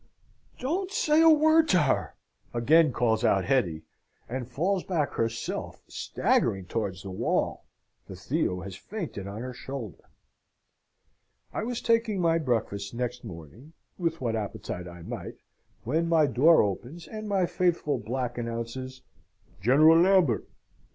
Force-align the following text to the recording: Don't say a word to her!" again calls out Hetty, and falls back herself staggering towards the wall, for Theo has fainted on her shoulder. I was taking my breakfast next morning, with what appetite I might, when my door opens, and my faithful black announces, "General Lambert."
Don't 0.57 0.89
say 0.89 1.21
a 1.21 1.29
word 1.29 1.69
to 1.69 1.83
her!" 1.83 2.15
again 2.55 2.91
calls 2.91 3.23
out 3.23 3.45
Hetty, 3.45 3.83
and 4.27 4.49
falls 4.49 4.83
back 4.83 5.11
herself 5.11 5.83
staggering 5.87 6.65
towards 6.65 7.03
the 7.03 7.11
wall, 7.11 7.65
for 8.07 8.15
Theo 8.15 8.61
has 8.61 8.75
fainted 8.75 9.27
on 9.27 9.43
her 9.43 9.53
shoulder. 9.53 10.05
I 11.53 11.61
was 11.61 11.81
taking 11.81 12.19
my 12.19 12.39
breakfast 12.39 12.95
next 12.95 13.23
morning, 13.23 13.73
with 13.99 14.19
what 14.19 14.35
appetite 14.35 14.87
I 14.87 15.03
might, 15.03 15.37
when 15.83 16.09
my 16.09 16.25
door 16.25 16.63
opens, 16.63 17.07
and 17.07 17.29
my 17.29 17.45
faithful 17.45 17.99
black 17.99 18.39
announces, 18.39 19.03
"General 19.61 19.99
Lambert." 19.99 20.49